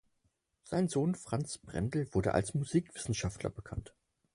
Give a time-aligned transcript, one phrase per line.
[0.63, 3.93] Sein Sohn Franz Brendel wurde als Musikwissenschaftler bekannt.